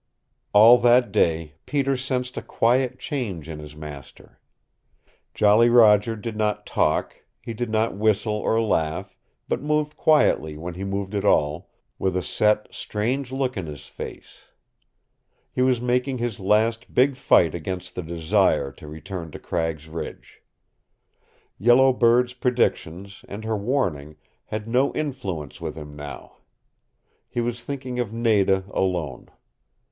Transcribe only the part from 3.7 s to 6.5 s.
master. Jolly Roger did